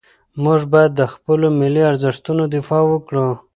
[0.43, 3.27] موږ باید د خپلو ملي ارزښتونو دفاع وکړو.